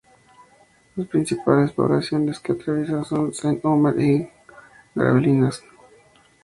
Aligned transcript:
Las 0.95 1.05
principales 1.09 1.73
poblaciones 1.73 2.39
que 2.39 2.53
atraviesa 2.53 3.03
son 3.03 3.35
Saint-Omer 3.35 3.99
y 4.01 4.29
Gravelinas. 4.95 5.61